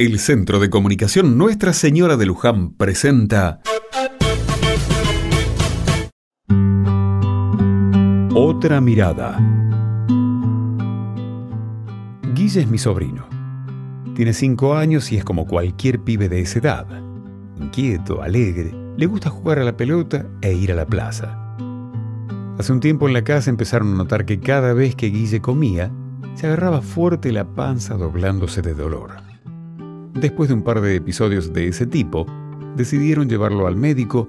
El 0.00 0.20
Centro 0.20 0.60
de 0.60 0.70
Comunicación 0.70 1.36
Nuestra 1.36 1.72
Señora 1.72 2.16
de 2.16 2.24
Luján 2.24 2.70
presenta 2.70 3.60
Otra 8.32 8.80
mirada. 8.80 9.36
Guille 12.32 12.60
es 12.60 12.68
mi 12.68 12.78
sobrino. 12.78 13.26
Tiene 14.14 14.34
cinco 14.34 14.76
años 14.76 15.10
y 15.10 15.16
es 15.16 15.24
como 15.24 15.48
cualquier 15.48 15.98
pibe 15.98 16.28
de 16.28 16.42
esa 16.42 16.60
edad. 16.60 16.86
Inquieto, 17.60 18.22
alegre, 18.22 18.72
le 18.96 19.06
gusta 19.06 19.30
jugar 19.30 19.58
a 19.58 19.64
la 19.64 19.76
pelota 19.76 20.28
e 20.42 20.52
ir 20.52 20.70
a 20.70 20.76
la 20.76 20.86
plaza. 20.86 21.56
Hace 22.56 22.72
un 22.72 22.78
tiempo 22.78 23.08
en 23.08 23.14
la 23.14 23.24
casa 23.24 23.50
empezaron 23.50 23.94
a 23.94 23.96
notar 23.96 24.26
que 24.26 24.38
cada 24.38 24.74
vez 24.74 24.94
que 24.94 25.08
Guille 25.08 25.40
comía, 25.40 25.90
se 26.36 26.46
agarraba 26.46 26.82
fuerte 26.82 27.32
la 27.32 27.52
panza 27.52 27.94
doblándose 27.94 28.62
de 28.62 28.74
dolor. 28.74 29.27
Después 30.20 30.48
de 30.48 30.54
un 30.54 30.62
par 30.62 30.80
de 30.80 30.96
episodios 30.96 31.52
de 31.52 31.68
ese 31.68 31.86
tipo, 31.86 32.26
decidieron 32.74 33.28
llevarlo 33.28 33.68
al 33.68 33.76
médico 33.76 34.28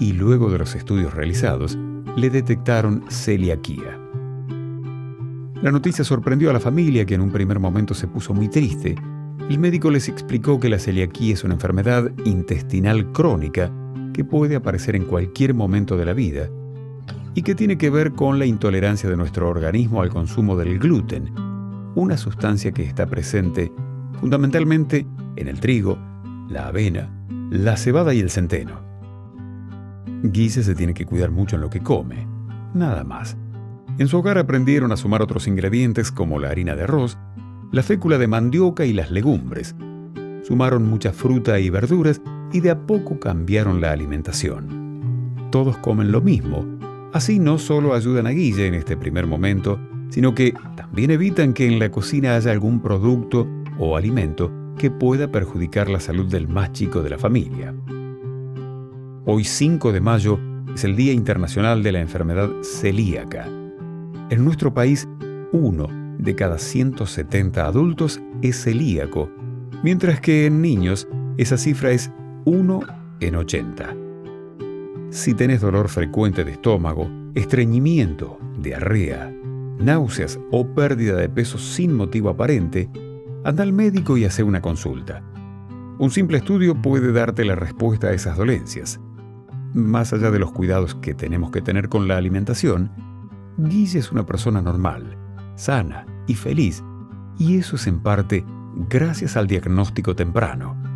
y 0.00 0.12
luego 0.12 0.50
de 0.50 0.58
los 0.58 0.74
estudios 0.74 1.14
realizados, 1.14 1.78
le 2.16 2.28
detectaron 2.28 3.04
celiaquía. 3.08 3.96
La 5.62 5.70
noticia 5.70 6.02
sorprendió 6.02 6.50
a 6.50 6.52
la 6.52 6.58
familia 6.58 7.06
que 7.06 7.14
en 7.14 7.20
un 7.20 7.30
primer 7.30 7.60
momento 7.60 7.94
se 7.94 8.08
puso 8.08 8.34
muy 8.34 8.48
triste. 8.48 8.96
El 9.48 9.60
médico 9.60 9.92
les 9.92 10.08
explicó 10.08 10.58
que 10.58 10.68
la 10.68 10.80
celiaquía 10.80 11.34
es 11.34 11.44
una 11.44 11.54
enfermedad 11.54 12.10
intestinal 12.24 13.12
crónica 13.12 13.70
que 14.12 14.24
puede 14.24 14.56
aparecer 14.56 14.96
en 14.96 15.04
cualquier 15.04 15.54
momento 15.54 15.96
de 15.96 16.04
la 16.04 16.14
vida 16.14 16.48
y 17.36 17.42
que 17.42 17.54
tiene 17.54 17.78
que 17.78 17.90
ver 17.90 18.10
con 18.10 18.40
la 18.40 18.46
intolerancia 18.46 19.08
de 19.08 19.16
nuestro 19.16 19.48
organismo 19.48 20.02
al 20.02 20.08
consumo 20.08 20.56
del 20.56 20.80
gluten, 20.80 21.32
una 21.94 22.16
sustancia 22.16 22.72
que 22.72 22.82
está 22.82 23.06
presente 23.06 23.70
fundamentalmente 24.18 25.06
en 25.38 25.48
el 25.48 25.60
trigo, 25.60 25.98
la 26.48 26.66
avena, 26.66 27.08
la 27.50 27.76
cebada 27.76 28.12
y 28.12 28.20
el 28.20 28.30
centeno. 28.30 28.80
Guise 30.22 30.64
se 30.64 30.74
tiene 30.74 30.94
que 30.94 31.06
cuidar 31.06 31.30
mucho 31.30 31.56
en 31.56 31.62
lo 31.62 31.70
que 31.70 31.80
come, 31.80 32.26
nada 32.74 33.04
más. 33.04 33.36
En 33.98 34.08
su 34.08 34.18
hogar 34.18 34.38
aprendieron 34.38 34.92
a 34.92 34.96
sumar 34.96 35.22
otros 35.22 35.46
ingredientes 35.46 36.10
como 36.10 36.38
la 36.38 36.50
harina 36.50 36.74
de 36.74 36.82
arroz, 36.82 37.18
la 37.70 37.82
fécula 37.82 38.18
de 38.18 38.26
mandioca 38.26 38.84
y 38.84 38.92
las 38.92 39.10
legumbres. 39.10 39.76
Sumaron 40.42 40.88
mucha 40.88 41.12
fruta 41.12 41.60
y 41.60 41.70
verduras 41.70 42.20
y 42.52 42.60
de 42.60 42.70
a 42.70 42.86
poco 42.86 43.20
cambiaron 43.20 43.80
la 43.80 43.92
alimentación. 43.92 45.48
Todos 45.50 45.78
comen 45.78 46.10
lo 46.10 46.20
mismo, 46.20 46.64
así 47.12 47.38
no 47.38 47.58
solo 47.58 47.94
ayudan 47.94 48.26
a 48.26 48.30
Guille 48.30 48.66
en 48.66 48.74
este 48.74 48.96
primer 48.96 49.26
momento, 49.26 49.78
sino 50.10 50.34
que 50.34 50.54
también 50.74 51.10
evitan 51.10 51.52
que 51.52 51.66
en 51.66 51.78
la 51.78 51.90
cocina 51.90 52.34
haya 52.34 52.50
algún 52.50 52.80
producto 52.80 53.46
o 53.78 53.96
alimento 53.96 54.50
que 54.78 54.90
pueda 54.90 55.30
perjudicar 55.30 55.90
la 55.90 56.00
salud 56.00 56.26
del 56.26 56.48
más 56.48 56.72
chico 56.72 57.02
de 57.02 57.10
la 57.10 57.18
familia. 57.18 57.74
Hoy 59.26 59.44
5 59.44 59.92
de 59.92 60.00
mayo 60.00 60.38
es 60.72 60.84
el 60.84 60.96
Día 60.96 61.12
Internacional 61.12 61.82
de 61.82 61.92
la 61.92 62.00
Enfermedad 62.00 62.48
Celíaca. 62.62 63.46
En 64.30 64.44
nuestro 64.44 64.72
país, 64.72 65.06
uno 65.52 65.88
de 66.18 66.34
cada 66.34 66.58
170 66.58 67.66
adultos 67.66 68.20
es 68.40 68.62
celíaco, 68.62 69.28
mientras 69.82 70.20
que 70.20 70.46
en 70.46 70.62
niños 70.62 71.08
esa 71.36 71.58
cifra 71.58 71.90
es 71.90 72.10
1 72.44 72.80
en 73.20 73.34
80. 73.34 73.96
Si 75.10 75.34
tenés 75.34 75.60
dolor 75.60 75.88
frecuente 75.88 76.44
de 76.44 76.52
estómago, 76.52 77.10
estreñimiento, 77.34 78.38
diarrea, 78.60 79.32
náuseas 79.78 80.38
o 80.50 80.66
pérdida 80.66 81.16
de 81.16 81.28
peso 81.28 81.58
sin 81.58 81.94
motivo 81.94 82.28
aparente, 82.28 82.88
anda 83.44 83.62
al 83.62 83.72
médico 83.72 84.16
y 84.16 84.24
hace 84.24 84.42
una 84.42 84.60
consulta. 84.60 85.22
Un 85.98 86.10
simple 86.10 86.38
estudio 86.38 86.80
puede 86.80 87.12
darte 87.12 87.44
la 87.44 87.54
respuesta 87.54 88.08
a 88.08 88.12
esas 88.12 88.36
dolencias. 88.36 89.00
Más 89.74 90.12
allá 90.12 90.30
de 90.30 90.38
los 90.38 90.52
cuidados 90.52 90.94
que 90.94 91.14
tenemos 91.14 91.50
que 91.50 91.60
tener 91.60 91.88
con 91.88 92.08
la 92.08 92.16
alimentación, 92.16 92.90
Guille 93.58 93.98
es 93.98 94.12
una 94.12 94.24
persona 94.24 94.62
normal, 94.62 95.16
sana 95.56 96.06
y 96.26 96.34
feliz, 96.34 96.82
y 97.38 97.58
eso 97.58 97.76
es 97.76 97.86
en 97.86 98.00
parte 98.00 98.44
gracias 98.88 99.36
al 99.36 99.46
diagnóstico 99.46 100.14
temprano. 100.14 100.87